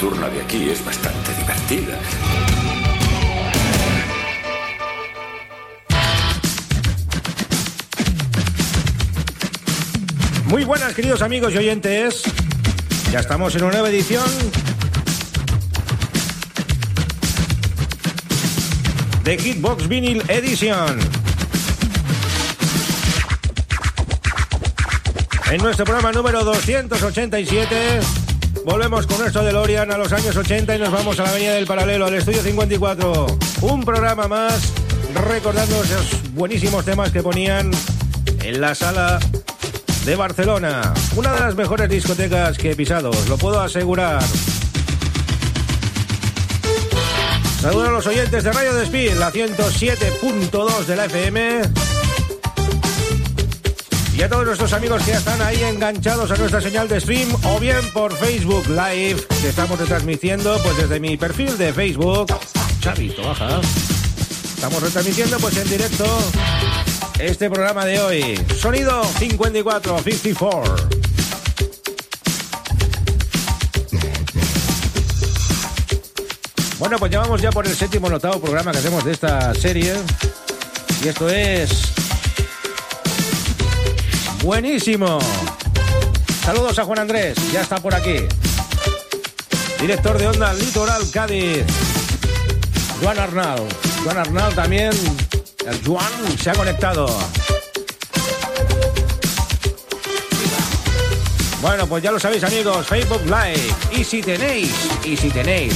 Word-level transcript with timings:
Nocturna 0.00 0.28
de 0.28 0.40
aquí 0.40 0.70
es 0.70 0.84
bastante 0.84 1.34
divertida. 1.34 1.98
Muy 10.46 10.64
buenas, 10.64 10.94
queridos 10.94 11.20
amigos 11.22 11.52
y 11.52 11.58
oyentes. 11.58 12.22
Ya 13.10 13.18
estamos 13.18 13.56
en 13.56 13.64
una 13.64 13.72
nueva 13.72 13.90
edición 13.90 14.24
de 19.24 19.36
Hitbox 19.36 19.88
Vinyl 19.88 20.22
Edition. 20.28 21.00
En 25.50 25.58
nuestro 25.60 25.84
programa 25.84 26.12
número 26.12 26.44
287 26.44 28.17
volvemos 28.68 29.06
con 29.06 29.18
nuestro 29.18 29.42
DeLorean 29.42 29.90
a 29.92 29.96
los 29.96 30.12
años 30.12 30.36
80 30.36 30.76
y 30.76 30.78
nos 30.78 30.92
vamos 30.92 31.18
a 31.18 31.22
la 31.22 31.30
Avenida 31.30 31.54
del 31.54 31.66
Paralelo, 31.66 32.04
al 32.04 32.14
Estudio 32.14 32.42
54. 32.42 33.26
Un 33.62 33.82
programa 33.82 34.28
más 34.28 34.72
recordando 35.26 35.82
esos 35.82 36.34
buenísimos 36.34 36.84
temas 36.84 37.10
que 37.10 37.22
ponían 37.22 37.70
en 38.42 38.60
la 38.60 38.74
sala 38.74 39.20
de 40.04 40.16
Barcelona. 40.16 40.92
Una 41.16 41.32
de 41.32 41.40
las 41.40 41.54
mejores 41.54 41.88
discotecas 41.88 42.58
que 42.58 42.72
he 42.72 42.76
pisado, 42.76 43.08
os 43.08 43.28
lo 43.28 43.38
puedo 43.38 43.58
asegurar. 43.58 44.22
Saludos 47.62 47.88
a 47.88 47.92
los 47.92 48.06
oyentes 48.06 48.44
de 48.44 48.52
Radio 48.52 48.74
Despí, 48.74 49.08
la 49.10 49.32
107.2 49.32 50.84
de 50.84 50.96
la 50.96 51.06
FM. 51.06 51.87
Y 54.18 54.22
a 54.22 54.28
todos 54.28 54.46
nuestros 54.46 54.72
amigos 54.72 55.04
que 55.04 55.12
ya 55.12 55.18
están 55.18 55.40
ahí 55.40 55.62
enganchados 55.62 56.28
a 56.32 56.36
nuestra 56.36 56.60
señal 56.60 56.88
de 56.88 57.00
stream 57.00 57.28
o 57.44 57.60
bien 57.60 57.78
por 57.92 58.12
Facebook 58.12 58.66
Live, 58.66 59.24
que 59.40 59.48
estamos 59.48 59.78
retransmitiendo 59.78 60.60
pues 60.60 60.76
desde 60.76 60.98
mi 60.98 61.16
perfil 61.16 61.56
de 61.56 61.72
Facebook. 61.72 62.26
Chavito, 62.80 63.22
baja. 63.22 63.60
Estamos 64.56 64.82
retransmitiendo 64.82 65.38
pues 65.38 65.56
en 65.58 65.70
directo 65.70 66.04
este 67.20 67.48
programa 67.48 67.84
de 67.84 68.00
hoy. 68.00 68.44
Sonido 68.60 69.04
54, 69.04 70.00
54. 70.00 70.88
Bueno, 76.80 76.98
pues 76.98 77.12
llevamos 77.12 77.40
ya 77.40 77.52
por 77.52 77.64
el 77.68 77.76
séptimo 77.76 78.08
o 78.08 78.14
octavo 78.16 78.40
programa 78.40 78.72
que 78.72 78.78
hacemos 78.78 79.04
de 79.04 79.12
esta 79.12 79.54
serie. 79.54 79.94
Y 81.04 81.06
esto 81.06 81.28
es. 81.28 81.97
Buenísimo. 84.42 85.18
Saludos 86.44 86.78
a 86.78 86.84
Juan 86.84 87.00
Andrés, 87.00 87.36
ya 87.52 87.60
está 87.60 87.76
por 87.76 87.94
aquí. 87.94 88.16
Director 89.80 90.18
de 90.18 90.26
Onda 90.28 90.52
Litoral 90.54 91.10
Cádiz. 91.10 91.64
Juan 93.02 93.18
Arnal. 93.18 93.60
Juan 94.04 94.18
Arnal 94.18 94.54
también. 94.54 94.92
El 95.66 95.84
Juan 95.84 96.38
se 96.40 96.50
ha 96.50 96.54
conectado. 96.54 97.06
Bueno, 101.60 101.86
pues 101.86 102.02
ya 102.02 102.12
lo 102.12 102.20
sabéis 102.20 102.44
amigos, 102.44 102.86
Facebook 102.86 103.22
Live. 103.24 103.74
Y 103.92 104.04
si 104.04 104.22
tenéis, 104.22 104.72
y 105.04 105.16
si 105.16 105.28
tenéis, 105.28 105.74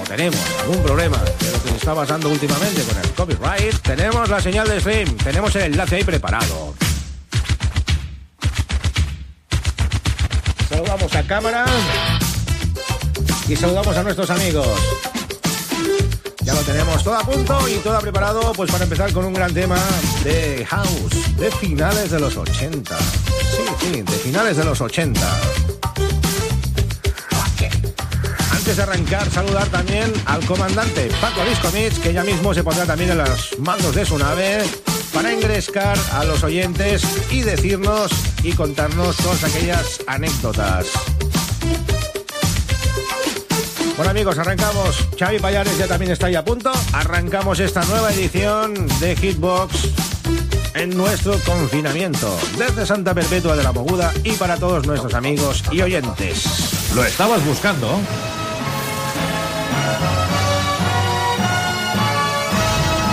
o 0.00 0.04
tenemos 0.08 0.40
algún 0.62 0.82
problema 0.82 1.18
de 1.18 1.52
lo 1.52 1.62
que 1.62 1.76
está 1.76 1.94
pasando 1.94 2.30
últimamente 2.30 2.82
con 2.82 2.96
el 2.96 3.10
copyright, 3.10 3.78
tenemos 3.82 4.28
la 4.28 4.40
señal 4.40 4.66
de 4.68 4.80
stream, 4.80 5.16
tenemos 5.18 5.54
el 5.56 5.62
enlace 5.62 5.96
ahí 5.96 6.04
preparado. 6.04 6.74
Saludamos 10.92 11.16
a 11.16 11.26
cámara 11.26 11.64
y 13.48 13.56
saludamos 13.56 13.96
a 13.96 14.02
nuestros 14.02 14.28
amigos. 14.28 14.68
Ya 16.42 16.52
lo 16.52 16.60
tenemos 16.60 17.02
todo 17.02 17.14
a 17.14 17.24
punto 17.24 17.66
y 17.66 17.76
todo 17.76 17.98
preparado 18.00 18.52
pues 18.52 18.70
para 18.70 18.84
empezar 18.84 19.10
con 19.10 19.24
un 19.24 19.32
gran 19.32 19.54
tema 19.54 19.78
de 20.22 20.66
house 20.68 21.38
de 21.38 21.50
finales 21.52 22.10
de 22.10 22.20
los 22.20 22.36
80. 22.36 22.98
Sí, 22.98 23.62
sí, 23.80 24.02
de 24.02 24.12
finales 24.12 24.58
de 24.58 24.64
los 24.64 24.82
80. 24.82 25.18
Antes 28.50 28.76
de 28.76 28.82
arrancar, 28.82 29.30
saludar 29.30 29.68
también 29.68 30.12
al 30.26 30.44
comandante 30.44 31.08
Paco 31.22 31.42
Discomits, 31.48 32.00
que 32.00 32.12
ya 32.12 32.22
mismo 32.22 32.52
se 32.52 32.62
pondrá 32.62 32.84
también 32.84 33.12
en 33.12 33.18
los 33.18 33.58
mandos 33.60 33.94
de 33.94 34.04
su 34.04 34.18
nave 34.18 34.62
para 35.12 35.32
ingresar 35.32 35.96
a 36.12 36.24
los 36.24 36.42
oyentes 36.42 37.02
y 37.30 37.42
decirnos 37.42 38.10
y 38.42 38.52
contarnos 38.52 39.16
todas 39.16 39.44
aquellas 39.44 40.00
anécdotas. 40.06 40.86
Bueno 43.96 44.10
amigos, 44.10 44.38
arrancamos. 44.38 45.06
Xavi 45.18 45.38
Payares 45.38 45.76
ya 45.78 45.86
también 45.86 46.12
está 46.12 46.26
ahí 46.26 46.34
a 46.34 46.44
punto. 46.44 46.72
Arrancamos 46.92 47.60
esta 47.60 47.84
nueva 47.84 48.12
edición 48.12 48.74
de 49.00 49.14
Hitbox 49.14 49.88
en 50.74 50.96
nuestro 50.96 51.38
confinamiento. 51.40 52.36
Desde 52.58 52.86
Santa 52.86 53.14
Perpetua 53.14 53.54
de 53.54 53.62
la 53.62 53.72
Moguda 53.72 54.12
y 54.24 54.32
para 54.32 54.56
todos 54.56 54.86
nuestros 54.86 55.14
amigos 55.14 55.62
y 55.70 55.82
oyentes. 55.82 56.92
¿Lo 56.94 57.04
estabas 57.04 57.44
buscando? 57.44 58.00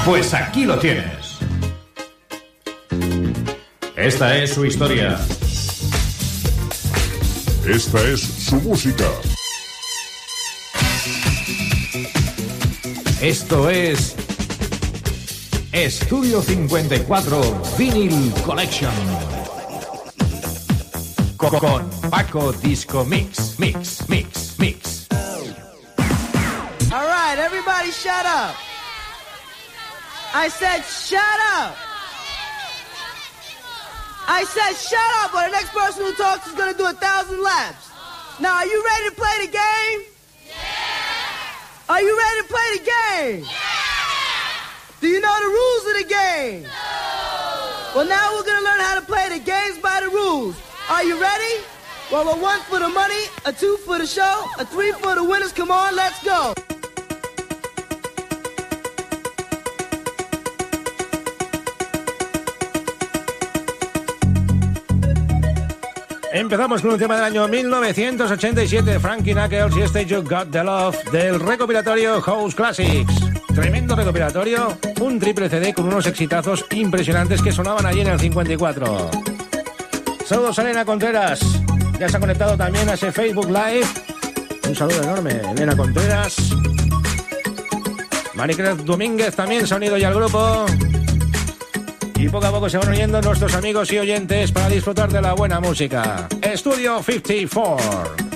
Pues 0.05 0.33
aquí 0.33 0.65
lo 0.65 0.79
tienes. 0.79 1.28
Esta 3.99 4.37
es 4.37 4.53
su 4.53 4.65
historia. 4.65 5.19
Esta 7.67 8.01
es 8.07 8.21
su 8.21 8.55
música. 8.61 9.03
Esto 13.19 13.69
es 13.69 14.15
Estudio 15.73 16.41
54 16.41 17.61
Vinyl 17.77 18.33
Collection. 18.45 18.93
Con 21.35 21.89
Paco 22.09 22.53
Disco 22.53 23.03
Mix, 23.03 23.59
Mix, 23.59 24.07
Mix, 24.07 24.57
Mix. 24.59 25.07
All 26.93 27.05
right, 27.05 27.37
everybody 27.37 27.91
shut 27.91 28.25
up. 28.25 28.55
I 30.33 30.47
said 30.47 30.85
shut 30.85 31.19
up. 31.53 31.88
I 34.31 34.43
said 34.43 34.73
shut 34.77 35.11
up, 35.25 35.33
or 35.33 35.41
the 35.49 35.51
next 35.57 35.73
person 35.73 36.05
who 36.05 36.13
talks 36.13 36.45
is 36.45 36.53
going 36.53 36.71
to 36.71 36.77
do 36.77 36.85
a 36.85 36.93
thousand 36.93 37.41
laps. 37.41 37.89
Now, 38.39 38.57
are 38.57 38.65
you 38.65 38.85
ready 38.85 39.09
to 39.09 39.15
play 39.15 39.35
the 39.41 39.51
game? 39.51 39.99
Yeah. 40.45 41.89
Are 41.89 41.99
you 41.99 42.15
ready 42.15 42.41
to 42.41 42.47
play 42.47 42.67
the 42.77 42.83
game? 42.85 43.43
Yeah. 43.49 45.01
Do 45.01 45.07
you 45.07 45.19
know 45.19 45.33
the 45.33 45.49
rules 45.49 45.83
of 45.89 45.93
the 45.97 46.07
game? 46.13 46.61
No. 46.61 46.69
Well, 47.95 48.07
now 48.07 48.35
we're 48.35 48.43
going 48.43 48.59
to 48.59 48.65
learn 48.69 48.79
how 48.79 48.99
to 48.99 49.05
play 49.05 49.29
the 49.29 49.39
games 49.39 49.79
by 49.79 49.99
the 49.99 50.09
rules. 50.09 50.55
Are 50.91 51.03
you 51.03 51.19
ready? 51.19 51.65
Well, 52.11 52.29
a 52.29 52.37
one 52.39 52.59
for 52.61 52.77
the 52.77 52.89
money, 52.89 53.23
a 53.45 53.51
two 53.51 53.77
for 53.77 53.97
the 53.97 54.05
show, 54.05 54.45
a 54.59 54.65
three 54.65 54.91
for 54.91 55.15
the 55.15 55.23
winners. 55.23 55.53
Come 55.53 55.71
on, 55.71 55.95
let's 55.95 56.23
go. 56.23 56.53
Empezamos 66.31 66.83
con 66.83 66.91
un 66.91 66.99
tema 66.99 67.15
del 67.15 67.23
año 67.23 67.47
1987, 67.47 68.99
Frankie 68.99 69.33
Knuckles 69.33 69.75
y 69.75 69.81
este 69.81 70.05
You 70.05 70.21
Got 70.21 70.51
the 70.51 70.63
Love 70.63 70.95
del 71.11 71.39
recopilatorio 71.39 72.21
House 72.21 72.53
Classics. 72.53 73.13
Tremendo 73.55 73.95
recopilatorio, 73.95 74.77
un 75.01 75.19
triple 75.19 75.49
CD 75.49 75.73
con 75.73 75.87
unos 75.87 76.05
exitazos 76.05 76.65
impresionantes 76.71 77.41
que 77.41 77.51
sonaban 77.51 77.85
allí 77.87 78.01
en 78.01 78.07
el 78.09 78.19
54. 78.19 79.09
Saludos 80.23 80.59
a 80.59 80.61
Elena 80.61 80.85
Contreras, 80.85 81.39
ya 81.99 82.07
se 82.07 82.17
ha 82.17 82.19
conectado 82.19 82.55
también 82.55 82.87
a 82.89 82.93
ese 82.93 83.11
Facebook 83.11 83.47
Live. 83.47 83.87
Un 84.67 84.75
saludo 84.75 85.01
enorme, 85.01 85.41
Elena 85.51 85.75
Contreras. 85.75 86.35
Maricruz 88.35 88.85
Domínguez 88.85 89.35
también 89.35 89.65
se 89.65 89.73
ha 89.73 89.77
unido 89.77 89.97
ya 89.97 90.09
al 90.09 90.15
grupo. 90.15 90.67
Y 92.19 92.27
poco 92.27 92.47
a 92.47 92.51
poco 92.51 92.69
se 92.69 92.77
van 92.77 92.89
uniendo 92.89 93.21
nuestros 93.21 93.55
amigos 93.55 93.93
y 93.93 93.97
oyentes 93.97 94.51
para 94.51 94.67
disfrutar 94.67 95.09
de 95.09 95.21
la 95.21 95.33
buena 95.33 95.61
música. 95.61 96.27
Estudio 96.41 97.01
54. 97.01 98.28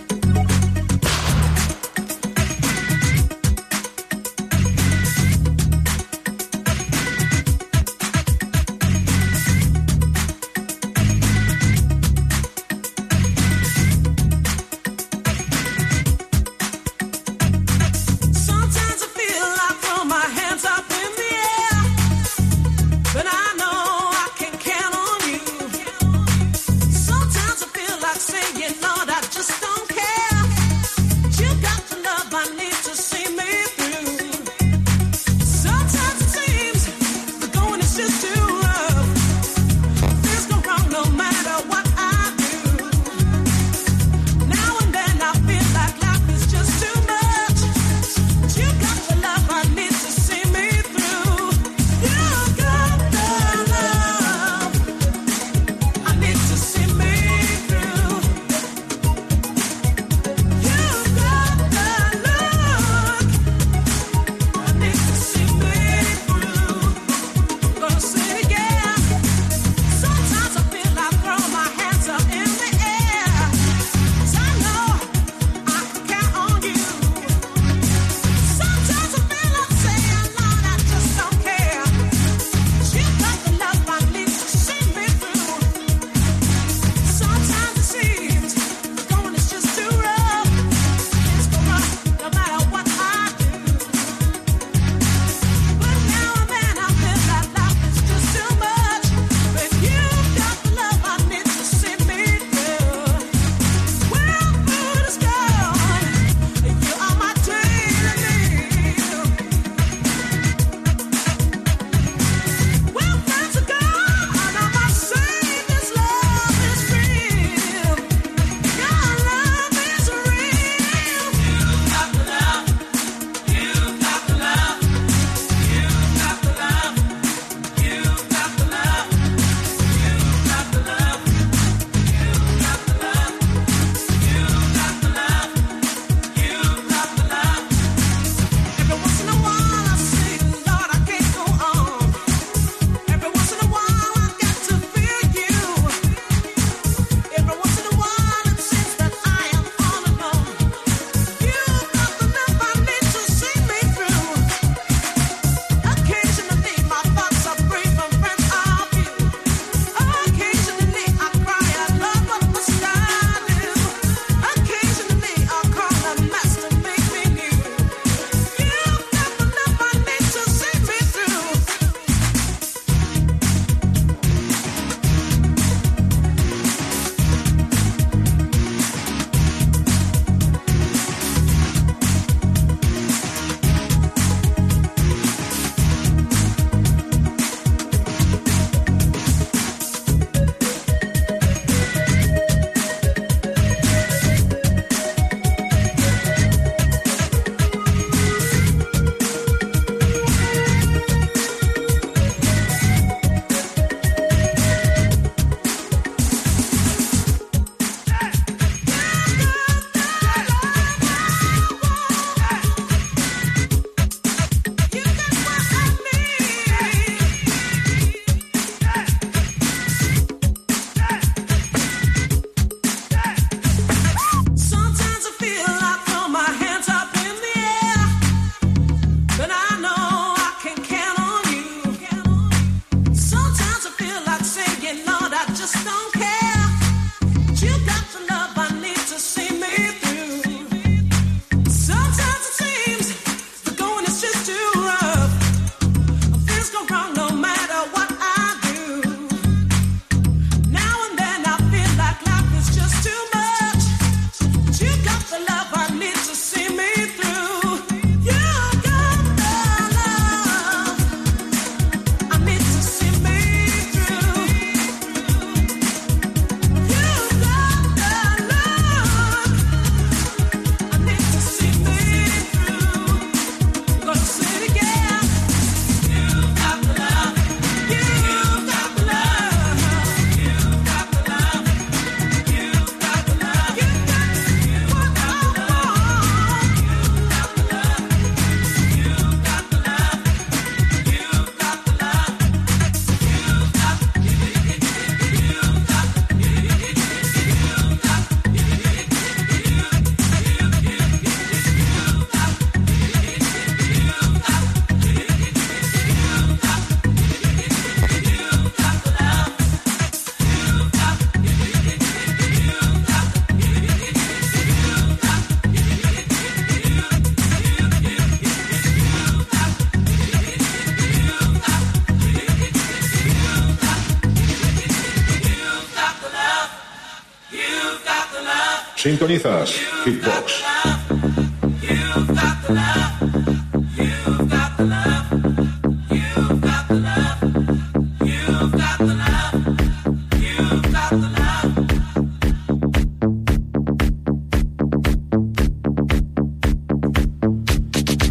Sintonizas 329.03 329.69
Hitbox. 330.05 330.63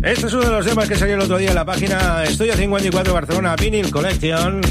Este 0.03 0.27
es 0.27 0.33
uno 0.33 0.43
de 0.43 0.51
los 0.53 0.65
temas 0.65 0.89
que 0.89 0.97
salió 0.97 1.17
el 1.17 1.21
otro 1.21 1.37
día 1.37 1.51
en 1.51 1.55
la 1.55 1.67
página 1.67 2.25
Estudio 2.25 2.55
54 2.55 3.13
Barcelona 3.13 3.57
Vinyl 3.57 3.91
Collection. 3.91 4.63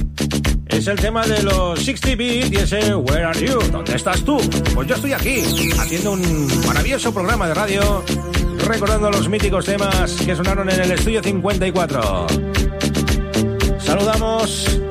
Es 0.81 0.87
el 0.87 0.97
tema 0.97 1.23
de 1.27 1.43
los 1.43 1.79
60 1.79 2.15
Beat 2.15 2.51
y 2.51 2.93
Where 2.93 3.25
Are 3.25 3.39
You? 3.39 3.59
¿Dónde 3.71 3.95
estás 3.95 4.23
tú? 4.23 4.41
Pues 4.73 4.87
yo 4.87 4.95
estoy 4.95 5.13
aquí, 5.13 5.43
haciendo 5.79 6.13
un 6.13 6.65
maravilloso 6.65 7.13
programa 7.13 7.47
de 7.47 7.53
radio, 7.53 8.03
recordando 8.65 9.11
los 9.11 9.29
míticos 9.29 9.63
temas 9.63 10.13
que 10.13 10.35
sonaron 10.35 10.67
en 10.71 10.81
el 10.81 10.91
Estudio 10.93 11.21
54. 11.21 12.25
Saludamos 13.77 14.81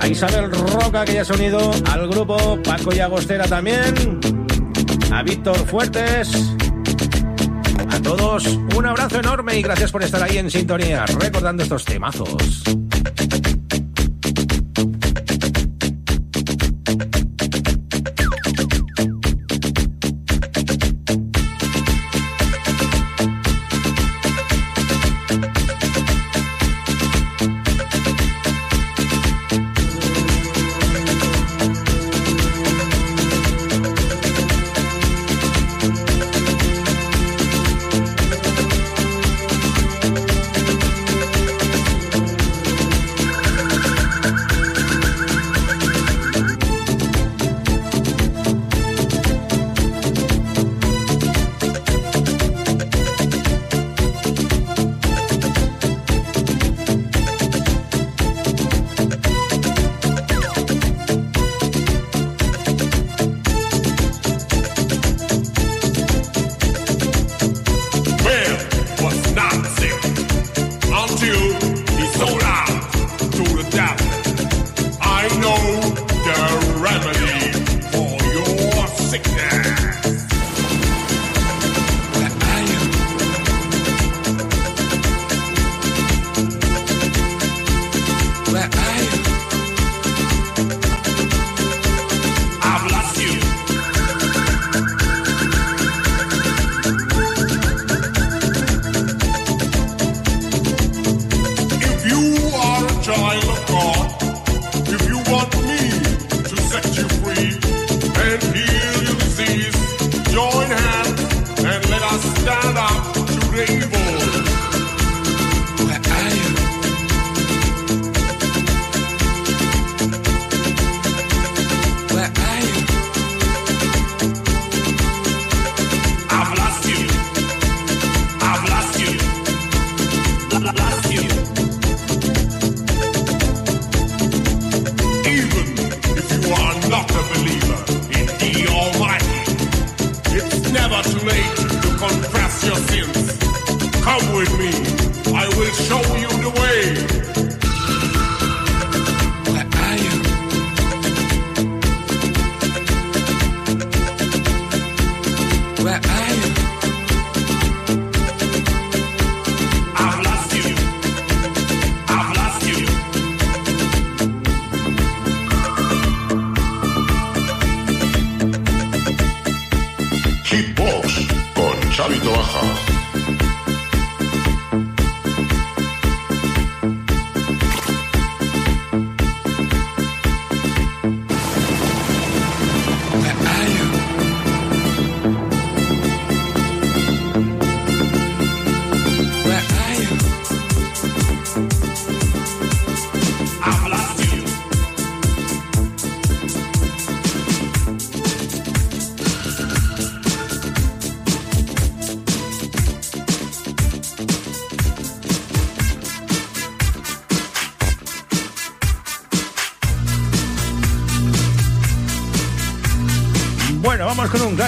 a 0.00 0.08
Isabel 0.08 0.50
Roca, 0.50 1.04
que 1.04 1.14
ya 1.14 1.24
se 1.24 1.32
ha 1.32 1.36
unido 1.36 1.70
al 1.88 2.08
grupo, 2.08 2.58
Paco 2.64 2.92
y 2.92 2.98
Agostera 2.98 3.44
también, 3.44 4.18
a 5.12 5.22
Víctor 5.22 5.56
Fuertes, 5.68 6.32
a 7.88 8.02
todos 8.02 8.44
un 8.76 8.86
abrazo 8.86 9.20
enorme 9.20 9.56
y 9.56 9.62
gracias 9.62 9.92
por 9.92 10.02
estar 10.02 10.20
ahí 10.20 10.38
en 10.38 10.50
sintonía, 10.50 11.06
recordando 11.06 11.62
estos 11.62 11.84
temazos. 11.84 12.64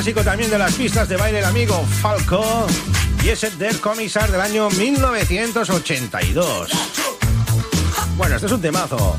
Clásico 0.01 0.25
también 0.25 0.51
de 0.51 0.57
las 0.57 0.73
pistas 0.73 1.11
de 1.11 1.19
baile, 1.19 1.41
el 1.41 1.45
amigo 1.45 1.85
Falco. 2.01 2.67
Y 3.23 3.29
ese 3.29 3.51
del 3.51 3.79
Comisar 3.81 4.31
del 4.31 4.41
año 4.41 4.71
1982. 4.71 6.71
Bueno, 8.17 8.37
este 8.37 8.47
es 8.47 8.53
un 8.53 8.63
temazo. 8.63 9.19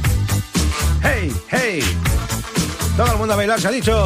¡Hey, 1.04 1.32
hey! 1.50 1.84
Todo 2.98 3.12
el 3.12 3.18
mundo 3.20 3.36
a 3.36 3.38
bailar, 3.38 3.62
se 3.62 3.68
ha 3.68 3.72
dicho. 3.72 4.04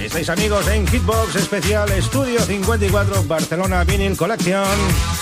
Estáis 0.00 0.28
amigos 0.28 0.66
en 0.66 0.84
Hitbox 0.84 1.36
Especial 1.36 1.92
Estudio 1.92 2.40
54 2.40 3.22
Barcelona 3.22 3.84
Vinyl 3.84 4.16
Collection. 4.16 5.17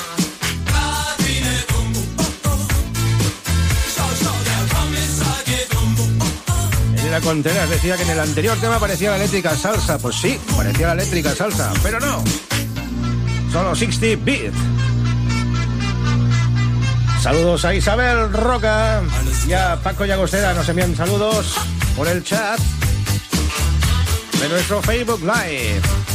Contreras 7.20 7.70
decía 7.70 7.96
que 7.96 8.02
en 8.02 8.10
el 8.10 8.20
anterior 8.20 8.56
tema 8.58 8.78
parecía 8.78 9.10
la 9.10 9.16
eléctrica 9.16 9.56
salsa. 9.56 9.98
Pues 9.98 10.16
sí, 10.16 10.38
parecía 10.56 10.88
la 10.88 10.92
eléctrica 10.94 11.34
salsa, 11.34 11.72
pero 11.82 12.00
no. 12.00 12.22
Solo 13.52 13.74
60 13.74 14.24
bit. 14.24 14.52
Saludos 17.22 17.64
a 17.64 17.74
Isabel 17.74 18.32
Roca 18.32 19.02
y 19.46 19.52
a 19.52 19.76
Paco 19.82 20.04
Llagostera. 20.04 20.52
Nos 20.54 20.68
envían 20.68 20.94
saludos 20.94 21.54
por 21.96 22.06
el 22.08 22.22
chat. 22.22 22.60
de 24.40 24.48
nuestro 24.48 24.82
Facebook 24.82 25.20
Live. 25.22 26.05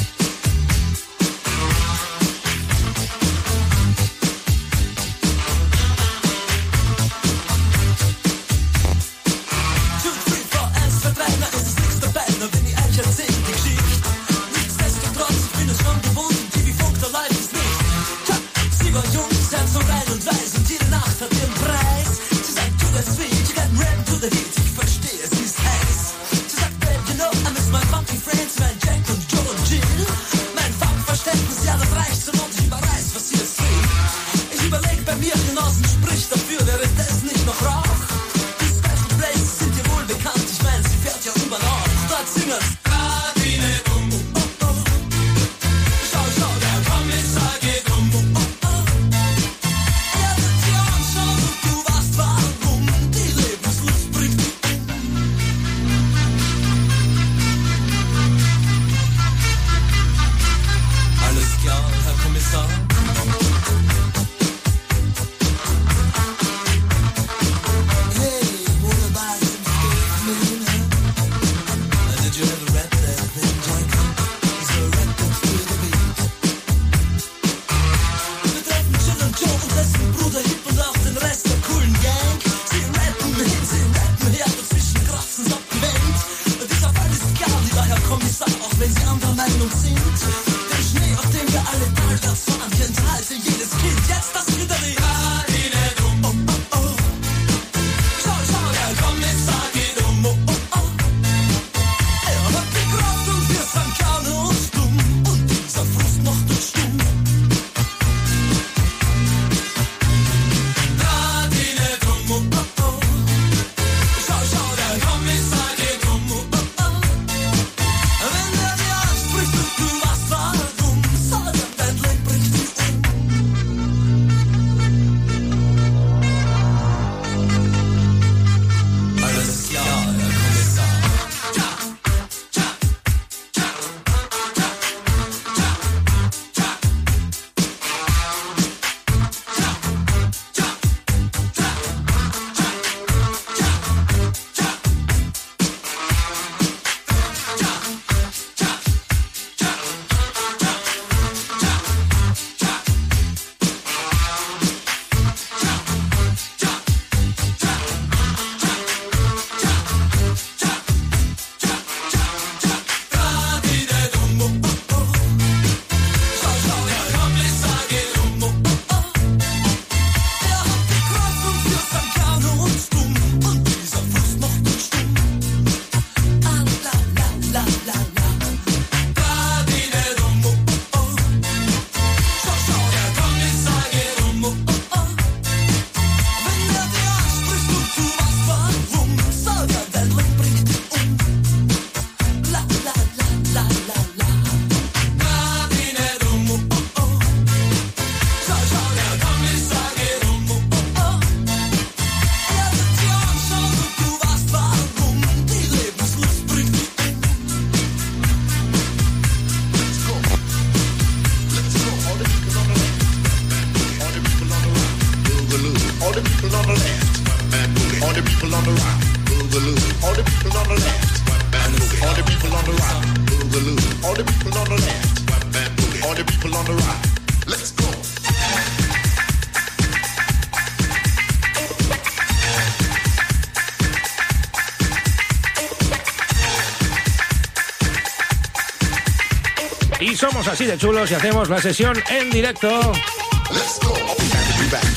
Así 240.51 240.65
de 240.65 240.77
chulos 240.77 241.09
y 241.09 241.13
hacemos 241.13 241.47
la 241.49 241.61
sesión 241.61 241.97
en 242.09 242.29
directo. 242.29 242.91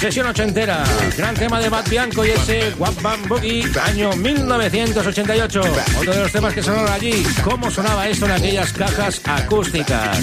Sesión 0.00 0.26
ochentera, 0.26 0.82
gran 1.16 1.34
tema 1.36 1.60
de 1.60 1.70
Matt 1.70 1.88
Bianco 1.88 2.24
y 2.24 2.30
ese 2.30 2.74
Wap 2.76 3.00
Bam 3.00 3.28
Boogie, 3.28 3.64
año 3.84 4.12
1988. 4.12 5.62
Otro 5.98 6.12
de 6.12 6.20
los 6.20 6.32
temas 6.32 6.54
que 6.54 6.62
sonaron 6.62 6.90
allí, 6.90 7.24
cómo 7.44 7.70
sonaba 7.70 8.08
esto 8.08 8.26
en 8.26 8.32
aquellas 8.32 8.72
cajas 8.72 9.20
acústicas. 9.24 10.18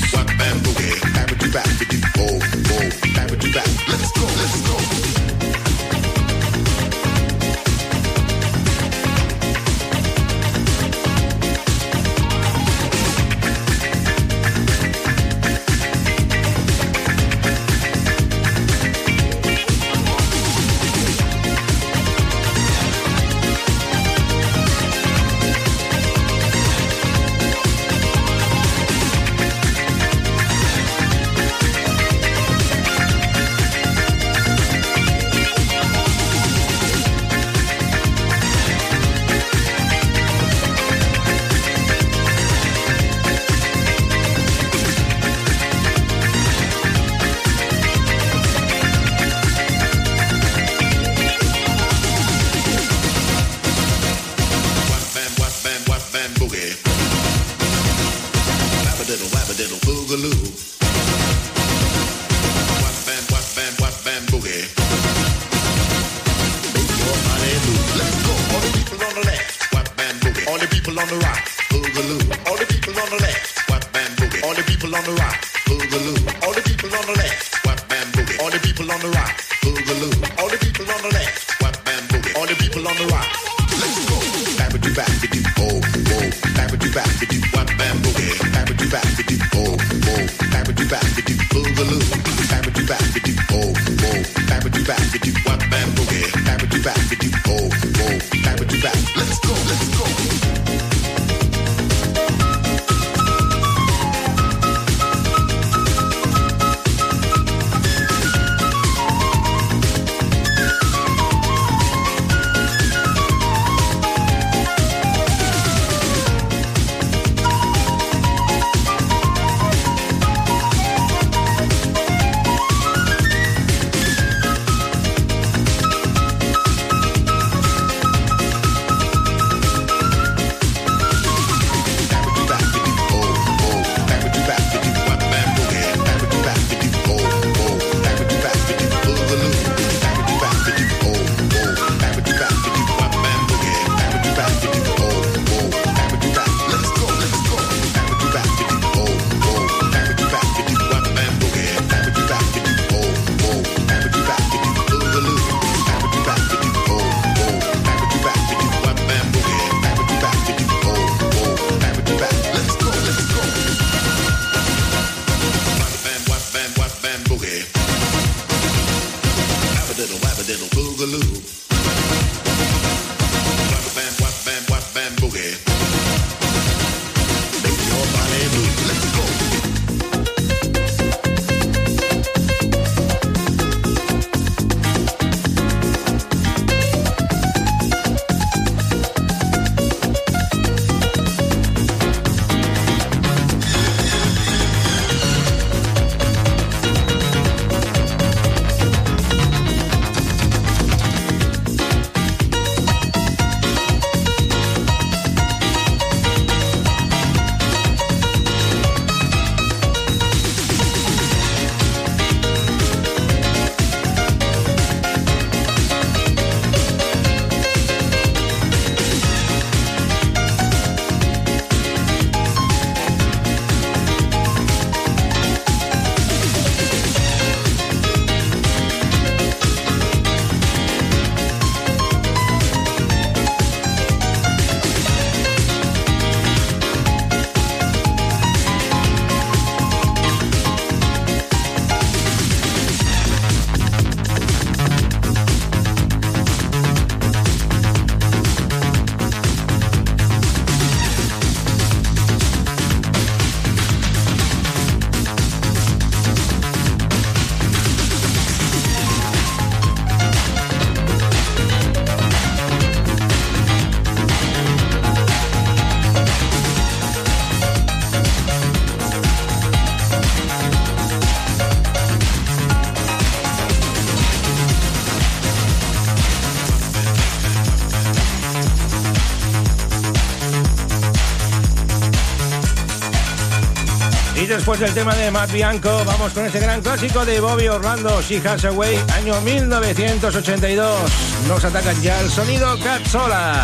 después 284.62 284.80
del 284.80 284.94
tema 284.94 285.16
de 285.16 285.32
Matt 285.32 285.52
Bianco, 285.52 286.04
vamos 286.06 286.34
con 286.34 286.46
este 286.46 286.60
gran 286.60 286.84
clásico 286.84 287.26
de 287.26 287.40
Bobby 287.40 287.68
Orlando, 287.68 288.22
She 288.22 288.48
Has 288.48 288.64
Away, 288.64 288.96
año 289.16 289.42
1982. 289.42 291.12
Nos 291.48 291.66
atacan 291.66 292.00
ya 292.00 292.22
el 292.22 292.30
sonido 292.30 292.78
Cazzola. 292.78 293.56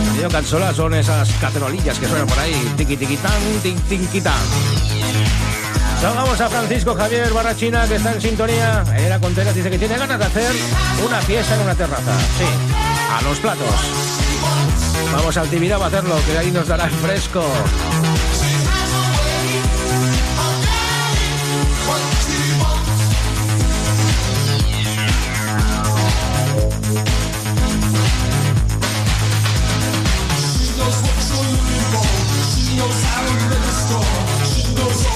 El 0.00 0.06
sonido 0.06 0.28
Cazzola 0.30 0.72
son 0.72 0.94
esas 0.94 1.30
cacerolillas 1.34 1.98
que 1.98 2.08
suenan 2.08 2.26
por 2.26 2.38
ahí, 2.38 2.54
tiqui 2.78 2.96
tiqui 2.96 3.18
tan, 3.18 3.42
tiqui 3.62 4.22
tan. 4.22 4.40
Salgamos 6.00 6.40
a 6.40 6.48
Francisco 6.48 6.94
Javier 6.94 7.30
Barrachina, 7.30 7.86
que 7.86 7.96
está 7.96 8.14
en 8.14 8.22
sintonía. 8.22 8.84
Era 8.96 9.20
Contreras 9.20 9.54
dice 9.54 9.70
que 9.70 9.78
tiene 9.78 9.98
ganas 9.98 10.18
de 10.18 10.24
hacer 10.24 10.52
una 11.06 11.20
fiesta 11.20 11.56
en 11.56 11.60
una 11.60 11.74
terraza. 11.74 12.18
Sí, 12.38 12.46
a 13.12 13.20
los 13.20 13.38
platos. 13.38 13.66
Vamos 15.12 15.36
al 15.36 15.48
Tibidabo 15.50 15.84
a 15.84 15.88
hacerlo, 15.88 16.18
que 16.24 16.38
ahí 16.38 16.50
nos 16.50 16.66
dará 16.66 16.84
el 16.84 16.90
fresco. 16.90 17.44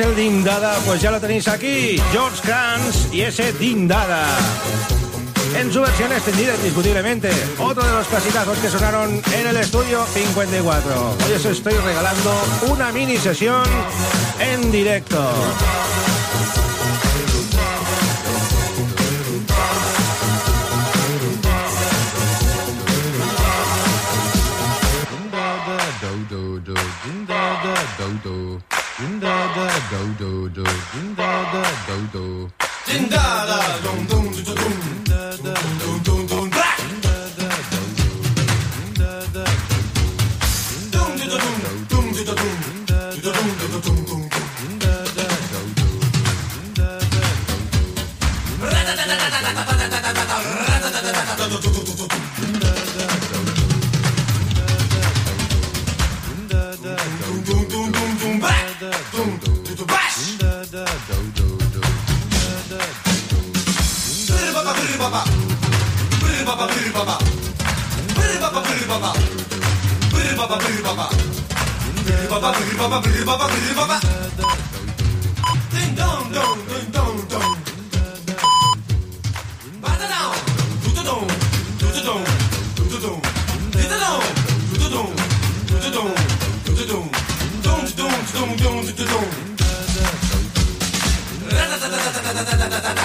El 0.00 0.16
Dindada, 0.16 0.78
pues 0.86 1.02
ya 1.02 1.10
lo 1.10 1.20
tenéis 1.20 1.48
aquí. 1.48 2.00
George 2.12 2.40
Kranz 2.42 3.12
y 3.12 3.20
ese 3.20 3.52
Dindada. 3.52 4.26
En 5.54 5.70
su 5.70 5.82
versión 5.82 6.10
extendida, 6.12 6.54
indiscutiblemente. 6.54 7.30
Otro 7.58 7.84
de 7.84 7.92
los 7.92 8.06
clasicazos 8.06 8.56
que 8.58 8.70
sonaron 8.70 9.20
en 9.34 9.46
el 9.46 9.56
estudio 9.56 10.06
54. 10.06 11.16
Hoy 11.26 11.32
os 11.34 11.44
estoy 11.44 11.74
regalando 11.74 12.32
una 12.70 12.90
mini 12.90 13.18
sesión 13.18 13.64
en 14.40 14.72
directo. 14.72 15.30
Din 29.02 29.18
da 29.18 29.46
da 29.56 29.66
do 29.90 30.14
do 30.16 30.48
do. 30.48 30.62
Din 30.92 31.14
da 31.16 31.42
da 31.52 31.62
do 31.88 31.96
do. 32.12 32.50
Din 32.86 33.08
da 33.08 33.46
da 33.48 33.58
dum 33.82 34.06
dum 34.06 34.30
dum 34.44 36.02
dum. 36.04 36.04
Din. 36.04 36.21
baba, 72.42 72.58
bidi 72.58 72.76
baba, 72.78 73.00
bidi 73.04 73.24
baba, 73.24 73.46
bidi 73.52 73.74
baba. 73.76 73.96
Ding 75.72 75.94
dong 75.94 76.26
dong, 76.34 76.58
ding 76.68 76.90
dong 76.96 77.18
dong. 77.30 77.56
Bada 79.82 80.06
dong, 80.12 80.34
do 80.82 80.90
do 80.96 81.02
dong, 81.08 81.28
do 81.78 81.86
do 81.94 82.00
dong, 82.08 82.24
do 82.76 82.82
do 82.90 82.98
dong, 83.04 83.20
did 83.74 83.88
do 83.90 83.98
dong, 84.04 84.24
do 84.68 84.76
do 84.82 84.88
dong, 84.90 85.12
do 85.68 85.74
do 85.84 85.90
dong, 85.96 86.14
do 86.64 86.70
do 86.78 86.84
dong, 86.90 87.08
dong 87.62 87.84
dong 87.98 88.16
dong 88.34 88.50
dong 88.62 88.78
dong 88.86 89.06
dong. 89.12 89.30
Da 91.50 91.64
da 91.70 91.76
da 91.78 91.88
da 91.92 91.98
da 92.02 92.20
da 92.26 92.42
da 92.42 92.54
da 92.58 92.80
da 92.80 92.94
da. 92.94 93.01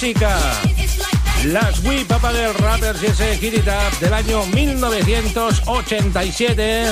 Música. 0.00 0.38
Las 1.44 1.84
We 1.84 2.06
Papa 2.06 2.32
Girl 2.32 2.54
Rappers 2.54 3.02
y 3.02 3.06
ese 3.06 3.36
Hit 3.36 3.52
It 3.52 3.66
del 4.00 4.14
año 4.14 4.46
1987 4.46 6.86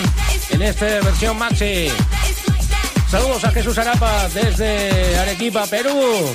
en 0.51 0.62
esta 0.62 0.85
versión 1.01 1.38
maxi. 1.38 1.88
Saludos 3.11 3.44
a 3.44 3.51
Jesús 3.51 3.79
Arapa 3.79 4.29
desde 4.29 5.18
Arequipa, 5.21 5.66
Perú. 5.66 6.35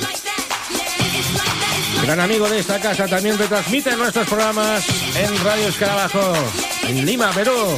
Gran 2.01 2.21
amigo 2.21 2.49
de 2.49 2.57
esta 2.57 2.79
casa 2.79 3.07
también 3.07 3.37
retransmite 3.37 3.95
nuestros 3.95 4.27
programas 4.27 4.83
en 5.15 5.43
Radio 5.43 5.67
Escarabajo, 5.67 6.33
en 6.87 7.05
Lima, 7.05 7.29
Perú. 7.33 7.77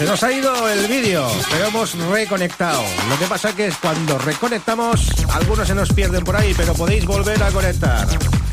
Se 0.00 0.06
nos 0.06 0.22
ha 0.22 0.32
ido 0.32 0.66
el 0.66 0.86
vídeo, 0.86 1.28
pero 1.50 1.66
hemos 1.66 1.94
reconectado. 2.08 2.82
Lo 3.10 3.18
que 3.18 3.26
pasa 3.26 3.54
que 3.54 3.66
es 3.66 3.76
cuando 3.76 4.16
reconectamos, 4.16 5.10
algunos 5.28 5.68
se 5.68 5.74
nos 5.74 5.92
pierden 5.92 6.24
por 6.24 6.34
ahí, 6.36 6.54
pero 6.56 6.72
podéis 6.72 7.04
volver 7.04 7.42
a 7.42 7.50
conectar. 7.50 8.08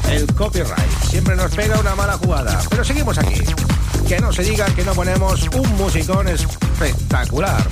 el 0.10 0.28
copyright. 0.34 1.04
Siempre 1.10 1.38
nos 1.38 1.56
pega 1.56 1.80
una 1.80 1.96
mala 1.96 2.18
jugada. 2.18 2.62
Pero 2.70 2.84
seguimos 2.84 3.18
aquí. 3.18 3.40
Que 4.10 4.20
no 4.20 4.34
se 4.34 4.44
diga 4.44 4.66
que 4.76 4.84
no 4.84 4.94
ponemos 4.94 5.48
un 5.54 5.70
musicón 5.78 6.28
espectacular. 6.28 7.66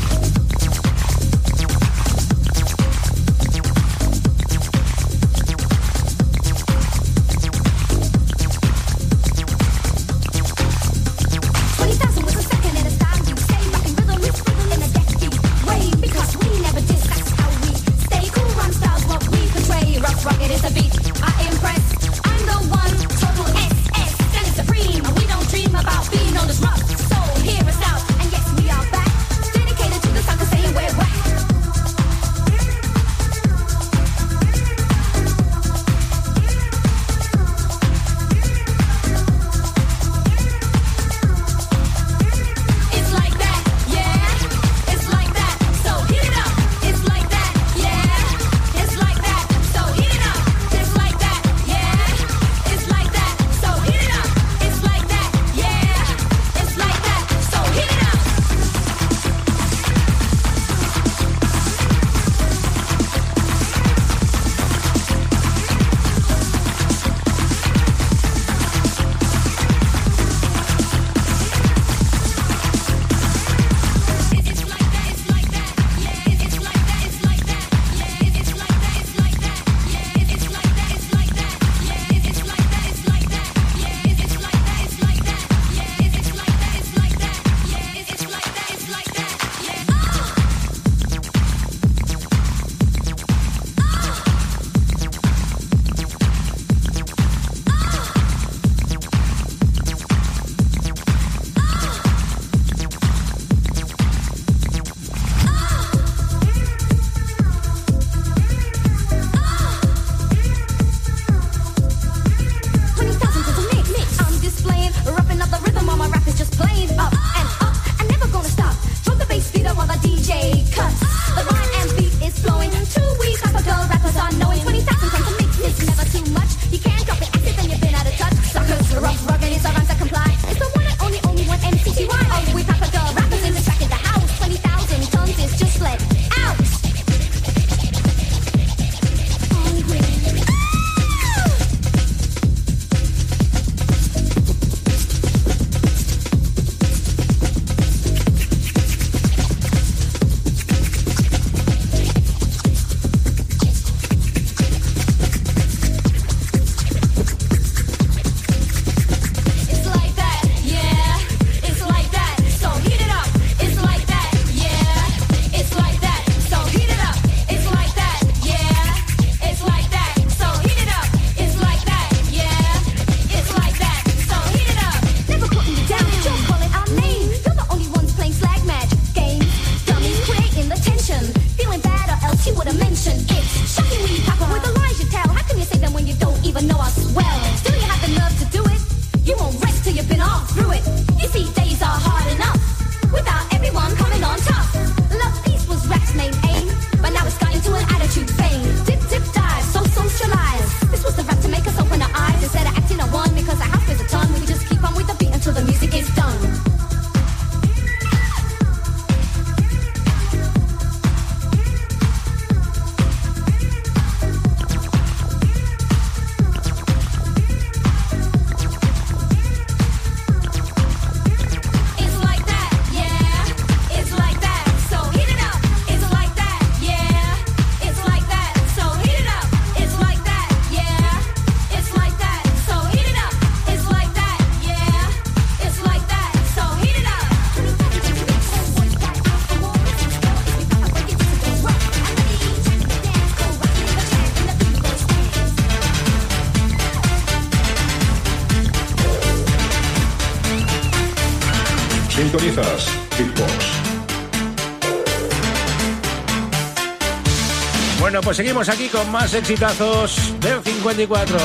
Seguimos 258.56 258.70
aquí 258.70 258.88
con 258.88 259.12
más 259.12 259.34
exitazos 259.34 260.34
del 260.40 260.62
54. 260.64 261.38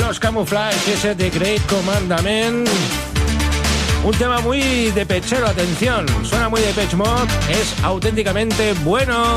Los 0.00 0.18
Camouflage, 0.18 0.94
ese 0.94 1.14
de 1.14 1.30
Great 1.30 1.64
Commandment. 1.66 2.68
Un 4.02 4.14
tema 4.14 4.40
muy 4.40 4.90
de 4.90 5.06
pechero, 5.06 5.46
atención. 5.46 6.06
Suena 6.24 6.48
muy 6.48 6.60
de 6.60 6.72
Pech 6.72 6.94
Mod, 6.94 7.28
es 7.48 7.72
auténticamente 7.84 8.72
bueno. 8.84 9.34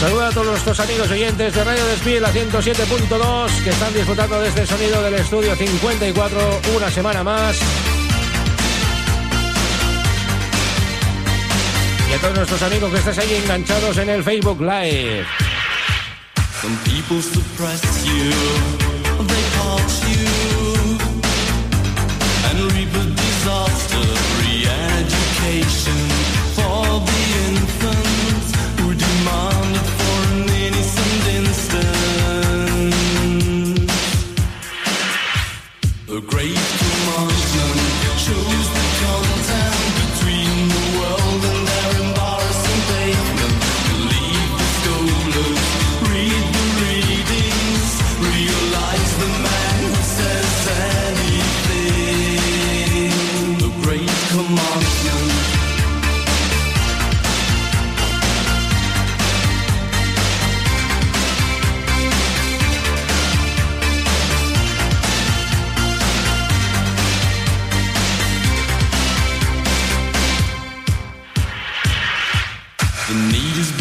Saluda 0.00 0.28
a 0.28 0.30
todos 0.30 0.46
nuestros 0.46 0.80
amigos 0.80 1.10
oyentes 1.10 1.54
de 1.54 1.64
Radio 1.64 1.84
Despiel 1.84 2.24
a 2.24 2.32
107.2 2.32 3.62
que 3.62 3.70
están 3.70 3.92
disfrutando 3.92 4.40
de 4.40 4.48
este 4.48 4.64
sonido 4.64 5.02
del 5.02 5.14
estudio 5.14 5.54
54 5.54 6.60
una 6.76 6.90
semana 6.90 7.22
más. 7.22 7.58
Y 12.08 12.12
a 12.14 12.18
todos 12.18 12.36
nuestros 12.36 12.62
amigos 12.62 12.90
que 12.90 12.98
estáis 12.98 13.18
ahí 13.18 13.34
enganchados 13.34 13.98
en 13.98 14.08
el 14.08 14.24
Facebook 14.24 14.60
Live. 14.60 15.26
Some 16.62 16.76
people 16.84 17.20
suppress 17.20 17.82
you, 18.04 18.30
they 19.26 19.42
part 19.58 19.90
you, 20.08 20.26
and 22.48 22.72
reap 22.72 22.94
a 22.94 23.04
disaster. 23.14 24.04
Re-education 24.40 26.07
The 73.08 73.14
need 73.14 73.56
is 73.56 73.72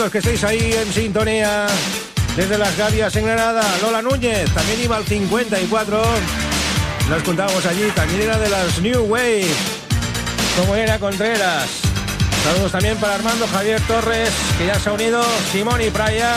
amigos 0.00 0.12
que 0.12 0.18
estéis 0.18 0.44
ahí 0.44 0.72
en 0.72 0.90
sintonía. 0.94 1.66
Desde 2.34 2.56
las 2.56 2.74
Gavias 2.74 3.14
en 3.16 3.26
Granada, 3.26 3.62
Lola 3.82 4.00
Núñez, 4.00 4.50
también 4.54 4.80
iba 4.82 4.96
al 4.96 5.04
54. 5.04 6.02
Nos 7.10 7.22
contábamos 7.22 7.66
allí, 7.66 7.82
también 7.94 8.22
era 8.22 8.38
de 8.38 8.48
las 8.48 8.80
New 8.80 9.02
Wave, 9.02 9.46
como 10.58 10.74
era 10.74 10.98
Contreras. 10.98 11.68
Saludos 12.44 12.72
también 12.72 12.96
para 12.96 13.16
Armando 13.16 13.46
Javier 13.46 13.78
Torres, 13.82 14.30
que 14.56 14.66
ya 14.68 14.78
se 14.78 14.88
ha 14.88 14.92
unido, 14.94 15.22
Simón 15.52 15.82
y 15.82 15.90
Praya, 15.90 16.32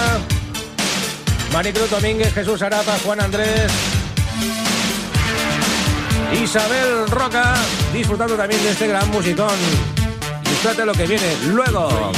Maricruz 1.54 1.90
Domínguez, 1.90 2.34
Jesús 2.34 2.62
Arapa, 2.62 2.98
Juan 3.06 3.22
Andrés, 3.22 3.72
Isabel 6.44 7.08
Roca, 7.08 7.54
disfrutando 7.94 8.36
también 8.36 8.62
de 8.62 8.72
este 8.72 8.88
gran 8.88 9.10
musicón. 9.10 9.56
Disfrute 10.44 10.86
lo 10.86 10.94
que 10.94 11.08
viene 11.08 11.38
luego. 11.48 12.12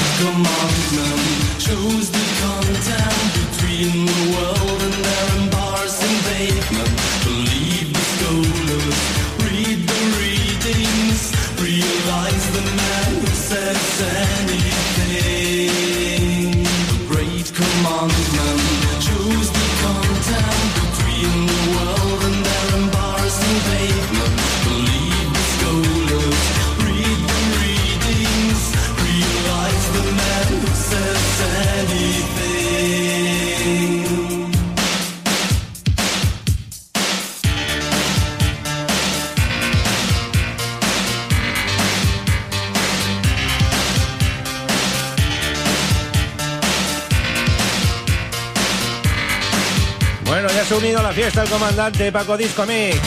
Comandante 51.60 52.12
Paco 52.12 52.36
Disco 52.36 52.66
Mix. 52.66 52.99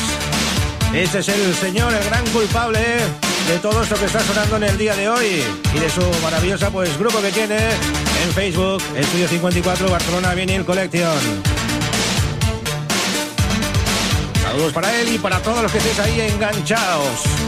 Este 0.94 1.18
es 1.18 1.28
el 1.28 1.54
señor, 1.54 1.92
el 1.92 2.02
gran 2.04 2.24
culpable 2.28 2.78
de 3.46 3.58
todo 3.60 3.82
esto 3.82 3.94
que 3.96 4.06
está 4.06 4.20
sonando 4.20 4.56
en 4.56 4.62
el 4.62 4.78
día 4.78 4.96
de 4.96 5.06
hoy 5.06 5.42
y 5.74 5.78
de 5.78 5.90
su 5.90 6.00
maravillosa 6.22 6.70
pues 6.70 6.98
grupo 6.98 7.20
que 7.20 7.30
tiene 7.30 7.58
en 7.58 8.32
Facebook, 8.34 8.82
Estudio 8.96 9.28
54 9.28 9.90
Barcelona 9.90 10.32
Vinyl 10.32 10.64
Collection. 10.64 11.42
Saludos 14.42 14.72
para 14.72 14.98
él 14.98 15.14
y 15.14 15.18
para 15.18 15.40
todos 15.40 15.62
los 15.62 15.70
que 15.70 15.76
estéis 15.76 15.98
ahí 15.98 16.20
enganchados. 16.22 17.47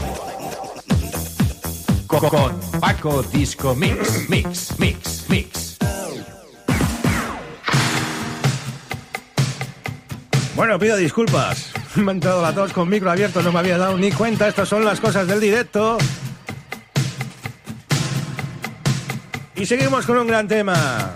Co- 2.21 2.29
Con 2.29 2.59
Paco 2.79 3.23
Disco 3.23 3.73
Mix, 3.73 4.29
Mix, 4.29 4.77
Mix, 4.79 5.25
Mix. 5.27 5.77
Bueno, 10.55 10.77
pido 10.77 10.97
disculpas. 10.97 11.71
Me 11.95 12.11
ha 12.11 12.13
entrado 12.13 12.41
la 12.41 12.53
tos 12.53 12.73
con 12.73 12.87
micro 12.87 13.09
abierto, 13.11 13.41
no 13.41 13.51
me 13.51 13.59
había 13.59 13.77
dado 13.77 13.97
ni 13.97 14.11
cuenta. 14.11 14.47
Estas 14.47 14.69
son 14.69 14.85
las 14.85 14.99
cosas 14.99 15.27
del 15.27 15.39
directo. 15.39 15.97
Y 19.55 19.65
seguimos 19.65 20.05
con 20.05 20.17
un 20.17 20.27
gran 20.27 20.47
tema. 20.47 21.15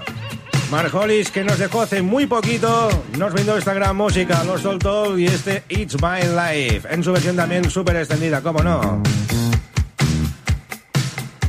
Marjolis, 0.71 1.29
que 1.31 1.43
nos 1.43 1.59
dejó 1.59 1.81
hace 1.83 2.01
muy 2.01 2.25
poquito, 2.25 2.89
nos 3.19 3.31
brindó 3.31 3.55
esta 3.55 3.73
gran 3.75 3.95
música, 3.95 4.43
los 4.43 4.61
soltó 4.61 5.17
y 5.17 5.27
este 5.27 5.63
It's 5.69 5.95
My 6.01 6.21
Life, 6.23 6.87
en 6.91 7.03
su 7.03 7.13
versión 7.13 7.35
también 7.35 7.69
súper 7.69 7.97
extendida, 7.97 8.41
¿cómo 8.41 8.63
no? 8.63 9.01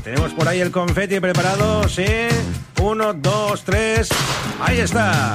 Tenemos 0.07 0.32
por 0.34 0.46
ahí 0.46 0.61
el 0.61 0.70
confeti 0.70 1.18
preparado, 1.18 1.88
sí. 1.88 2.07
Uno, 2.80 3.12
dos, 3.12 3.64
tres. 3.64 4.09
Ahí 4.61 4.78
está. 4.78 5.34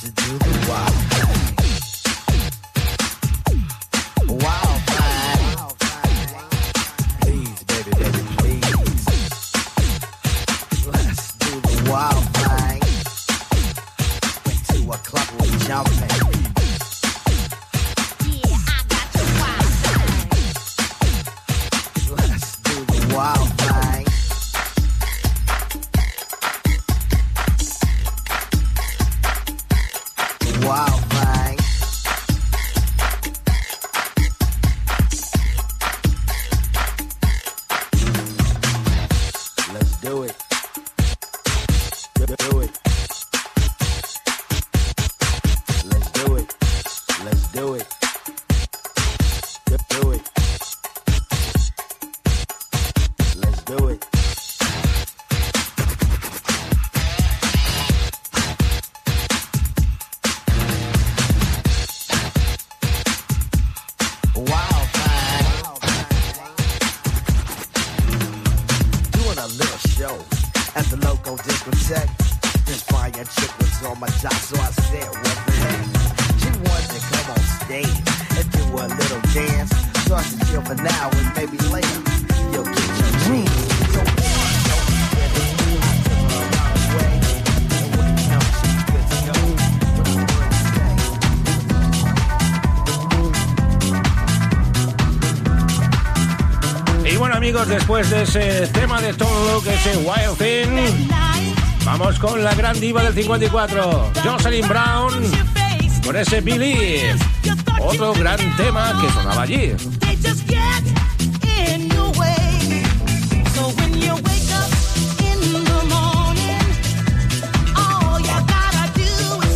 To 0.00 0.10
do 0.12 0.38
the 0.38 0.66
wild 0.66 1.09
chick 73.36 73.50
was 73.58 73.82
on 73.84 73.98
my 74.00 74.08
job, 74.22 74.32
so 74.32 74.56
I 74.60 74.70
said, 74.88 75.08
what 75.08 75.36
the 75.46 75.52
heck? 75.52 75.84
She 76.40 76.48
wanted 76.66 76.90
to 76.94 77.00
come 77.10 77.26
on 77.34 77.40
stage 77.62 77.98
and 78.36 78.46
do 78.52 78.64
a 78.74 78.86
little 78.88 79.22
dance. 79.32 79.70
So 80.06 80.14
I 80.16 80.22
said, 80.22 80.46
chill 80.48 80.62
for 80.62 80.74
now 80.74 81.10
and 81.10 81.34
maybe 81.36 81.58
later. 81.68 82.00
You'll 82.52 82.64
get 82.64 82.88
your 83.00 83.12
chance. 83.24 83.50
So? 83.94 84.00
Y 97.04 97.16
bueno 97.16 97.34
amigos, 97.36 97.68
después 97.68 98.08
de 98.08 98.22
ese 98.22 98.66
tema 98.68 99.00
de 99.00 99.12
Tom 99.14 99.28
Look, 99.46 99.66
ese 99.66 99.96
Wild 99.98 100.38
Thing, 100.38 101.10
vamos 101.84 102.18
con 102.18 102.42
la 102.42 102.54
gran 102.54 102.78
diva 102.78 103.02
del 103.02 103.14
54, 103.14 104.12
Jocelyn 104.24 104.68
Brown, 104.68 105.12
con 106.04 106.16
ese 106.16 106.40
Believe, 106.40 107.16
otro 107.80 108.12
gran 108.14 108.38
tema 108.56 108.92
que 109.00 109.12
sonaba 109.12 109.42
allí. 109.42 109.74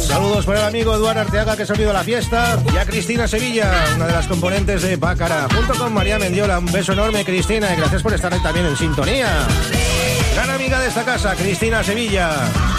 Saludos 0.07 0.47
por 0.47 0.57
el 0.57 0.63
amigo 0.63 0.95
Eduardo 0.95 1.21
Arteaga 1.21 1.57
que 1.57 1.67
se 1.67 1.73
ha 1.73 1.75
unido 1.75 1.91
a 1.91 1.95
la 1.95 2.05
fiesta 2.05 2.59
y 2.73 2.77
a 2.77 2.87
Cristina 2.87 3.27
Sevilla, 3.27 3.85
una 3.97 4.07
de 4.07 4.13
las 4.13 4.29
componentes 4.29 4.83
de 4.83 4.97
Bácara, 4.97 5.49
junto 5.53 5.75
con 5.75 5.93
María 5.93 6.21
Mendiola. 6.21 6.61
Un 6.61 6.71
beso 6.71 6.93
enorme, 6.93 7.25
Cristina, 7.25 7.73
y 7.73 7.77
gracias 7.77 8.01
por 8.01 8.15
estar 8.15 8.33
también 8.41 8.67
en 8.67 8.77
sintonía. 8.77 9.29
De 10.81 10.89
esta 10.89 11.05
casa, 11.05 11.37
Cristina 11.37 11.85
Sevilla. 11.85 12.74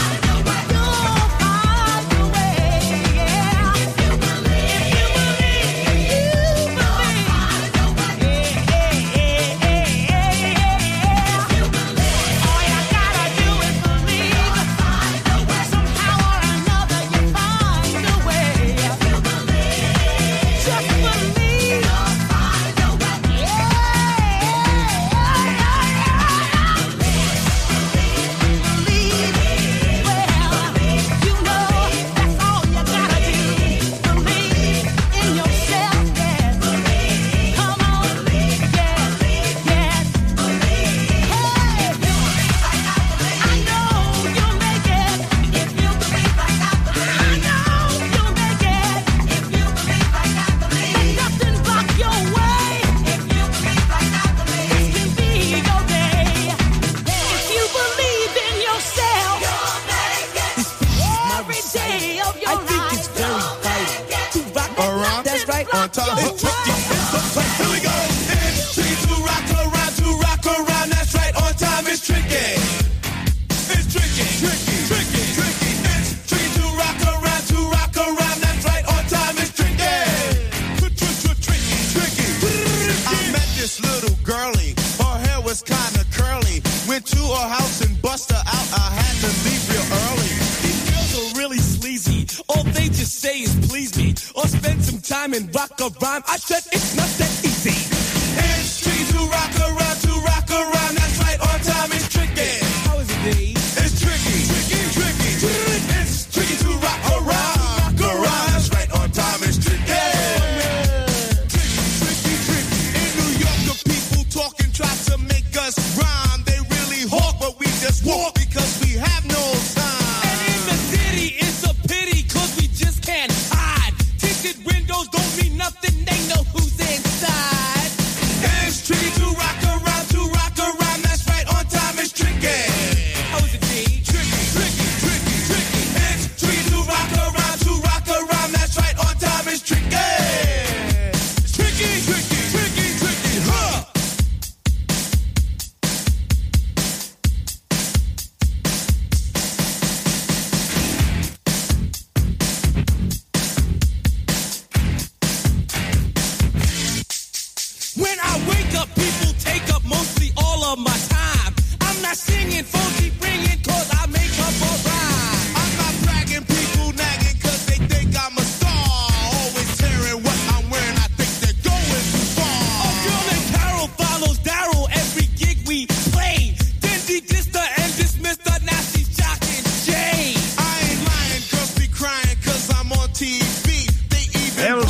That's 65.95 66.09
right. 66.09 66.17
On 66.17 66.17
top. 66.17 66.33
It's 66.33 66.41
tricky. 66.41 66.74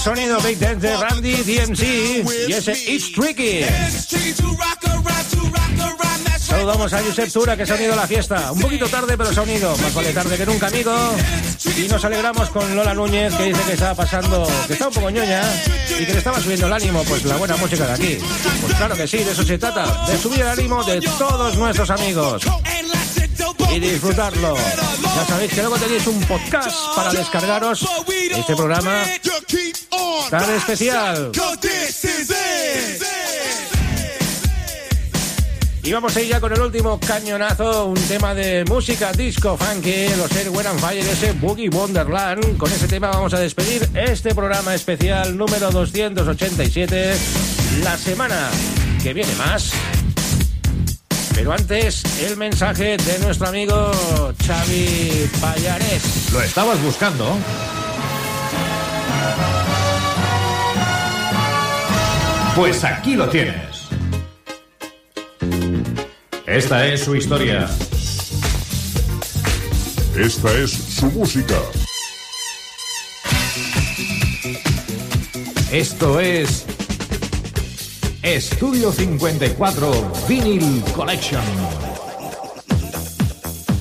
Sonido 0.06 0.40
Big 0.42 0.60
Dance 0.60 0.88
de 0.88 0.98
Randy 0.98 1.34
DMC 1.38 2.48
y 2.48 2.54
ese 2.54 2.74
It's 2.74 3.12
Tricky. 3.12 3.62
Saludamos 6.40 6.94
a 6.94 7.02
Josep 7.02 7.34
Tura 7.34 7.58
que 7.58 7.66
se 7.66 7.74
ha 7.74 7.76
unido 7.76 7.94
a 7.94 7.96
la 7.96 8.08
fiesta. 8.08 8.52
Un 8.52 8.62
poquito 8.62 8.88
tarde, 8.88 9.18
pero 9.18 9.34
se 9.34 9.40
ha 9.40 9.44
unido. 9.44 9.76
Más 9.78 9.96
vale 9.96 10.14
tarde 10.14 10.38
que 10.38 10.46
nunca, 10.46 10.68
amigo. 10.68 10.94
Y 11.76 11.88
nos 11.88 12.06
alegramos 12.06 12.50
con 12.50 12.76
Lola 12.76 12.94
Núñez, 12.94 13.34
que 13.34 13.46
dice 13.46 13.62
que 13.64 13.74
estaba 13.74 13.96
pasando, 13.96 14.48
que 14.68 14.74
está 14.74 14.90
un 14.90 14.94
poco 14.94 15.10
ñoña 15.10 15.42
y 16.00 16.06
que 16.06 16.12
le 16.12 16.20
estaba 16.20 16.40
subiendo 16.40 16.68
el 16.68 16.74
ánimo, 16.74 17.04
pues 17.06 17.26
la 17.26 17.38
buena 17.38 17.56
música 17.58 17.88
de 17.88 17.94
aquí. 17.94 18.18
Pues 18.62 18.76
claro 18.76 18.96
que 18.96 19.08
sí, 19.08 19.18
de 19.18 19.32
eso 19.32 19.44
se 19.44 19.58
trata, 19.58 20.06
de 20.06 20.20
subir 20.20 20.42
el 20.42 20.50
ánimo 20.50 20.84
de 20.84 21.02
todos 21.18 21.58
nuestros 21.58 21.90
amigos 21.90 22.44
y 23.74 23.80
disfrutarlo. 23.80 24.56
Ya 25.16 25.26
sabéis 25.26 25.54
que 25.54 25.62
luego 25.62 25.78
tenéis 25.78 26.06
un 26.08 26.20
podcast 26.22 26.96
para 26.96 27.14
descargaros 27.14 27.88
este 28.32 28.56
programa 28.56 29.04
tan 30.30 30.56
especial. 30.56 31.32
Y 35.84 35.94
vamos 35.94 36.18
a 36.18 36.22
ya 36.22 36.42
con 36.42 36.52
el 36.52 36.60
último 36.60 37.00
cañonazo, 37.00 37.86
un 37.86 38.08
tema 38.08 38.34
de 38.34 38.66
música 38.66 39.12
disco 39.14 39.56
funky, 39.56 40.10
los 40.18 40.32
Airware 40.32 40.68
and 40.68 40.80
Fire, 40.80 41.06
ese 41.06 41.32
Boogie 41.34 41.70
Wonderland. 41.70 42.58
Con 42.58 42.72
ese 42.72 42.88
tema 42.88 43.10
vamos 43.10 43.36
a 43.36 43.40
despedir 43.40 43.88
este 43.94 44.34
programa 44.34 44.74
especial 44.74 45.38
número 45.38 45.70
287. 45.70 47.16
La 47.84 47.98
semana 47.98 48.50
que 49.04 49.14
viene 49.14 49.34
más. 49.36 49.72
Pero 51.36 51.52
antes, 51.52 52.02
el 52.22 52.38
mensaje 52.38 52.96
de 52.96 53.20
nuestro 53.20 53.50
amigo 53.50 53.92
Xavi 54.48 55.30
Payares. 55.42 56.32
¿Lo 56.32 56.42
estabas 56.42 56.82
buscando? 56.82 57.38
Pues 62.56 62.84
aquí 62.86 63.16
lo 63.16 63.28
tienes. 63.28 63.90
Esta 66.48 66.88
es 66.88 67.04
su 67.04 67.18
historia. 67.18 67.70
Esta 70.16 70.54
es 70.54 70.72
su 70.72 71.08
música. 71.08 71.60
Esto 75.70 76.22
es 76.22 76.66
Estudio 78.26 78.92
54 78.92 80.12
Vinyl 80.28 80.82
Collection. 80.96 81.44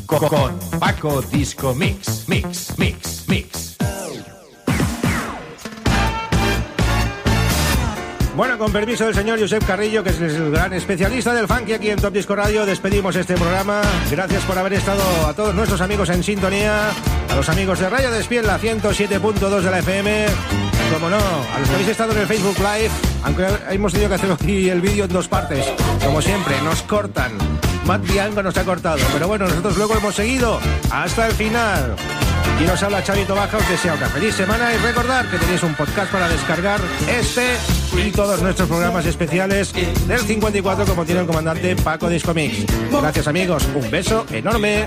Co- 0.04 0.28
Con 0.28 0.58
Paco 0.78 1.22
Disco 1.22 1.74
Mix, 1.74 2.28
Mix, 2.28 2.76
Mix, 2.76 3.24
Mix. 3.26 3.73
Bueno, 8.36 8.58
con 8.58 8.72
permiso 8.72 9.04
del 9.04 9.14
señor 9.14 9.38
Josep 9.38 9.64
Carrillo, 9.64 10.02
que 10.02 10.10
es 10.10 10.20
el 10.20 10.50
gran 10.50 10.72
especialista 10.72 11.32
del 11.32 11.46
funky 11.46 11.72
aquí 11.72 11.90
en 11.90 12.00
Top 12.00 12.12
Disco 12.12 12.34
Radio, 12.34 12.66
despedimos 12.66 13.14
este 13.14 13.34
programa. 13.34 13.80
Gracias 14.10 14.42
por 14.42 14.58
haber 14.58 14.72
estado 14.72 15.02
a 15.24 15.34
todos 15.34 15.54
nuestros 15.54 15.80
amigos 15.80 16.08
en 16.08 16.24
sintonía, 16.24 16.90
a 17.30 17.36
los 17.36 17.48
amigos 17.48 17.78
de 17.78 17.88
Rayo 17.88 18.10
Despiel, 18.10 18.44
la 18.44 18.58
107.2 18.58 19.60
de 19.60 19.70
la 19.70 19.78
FM, 19.78 20.26
como 20.92 21.10
no, 21.10 21.16
a 21.16 21.60
los 21.60 21.68
que 21.68 21.74
habéis 21.74 21.90
estado 21.90 22.12
en 22.12 22.18
el 22.18 22.26
Facebook 22.26 22.58
Live, 22.58 22.90
aunque 23.22 23.46
hemos 23.70 23.92
tenido 23.92 24.08
que 24.08 24.16
hacer 24.16 24.32
aquí 24.32 24.68
el 24.68 24.80
vídeo 24.80 25.04
en 25.04 25.12
dos 25.12 25.28
partes, 25.28 25.64
como 26.04 26.20
siempre, 26.20 26.60
nos 26.62 26.82
cortan. 26.82 27.38
Matt 27.86 28.02
Bianco 28.02 28.42
nos 28.42 28.56
ha 28.56 28.64
cortado, 28.64 28.98
pero 29.12 29.28
bueno, 29.28 29.46
nosotros 29.46 29.76
luego 29.76 29.96
hemos 29.96 30.14
seguido 30.16 30.58
hasta 30.90 31.28
el 31.28 31.34
final. 31.34 31.94
Y 32.60 32.64
nos 32.64 32.82
habla 32.82 33.02
Chavito 33.02 33.34
Baja, 33.34 33.58
os 33.58 33.68
desea 33.68 33.94
una 33.94 34.08
feliz 34.08 34.34
semana 34.34 34.72
y 34.74 34.76
recordar 34.78 35.28
que 35.30 35.38
tenéis 35.38 35.62
un 35.62 35.74
podcast 35.74 36.10
para 36.10 36.28
descargar 36.28 36.80
este 37.08 37.56
y 37.98 38.10
todos 38.10 38.42
nuestros 38.42 38.68
programas 38.68 39.06
especiales 39.06 39.72
del 40.06 40.20
54 40.20 40.84
como 40.86 41.04
tiene 41.04 41.20
el 41.20 41.26
comandante 41.26 41.76
Paco 41.76 42.08
Discomix. 42.08 42.66
Gracias 42.90 43.26
amigos, 43.26 43.66
un 43.74 43.90
beso 43.90 44.26
enorme. 44.30 44.86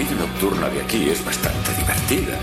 Vida 0.00 0.14
nocturna 0.14 0.70
de 0.70 0.80
aquí 0.80 1.10
es 1.10 1.22
bastante 1.22 1.74
divertida. 1.74 2.38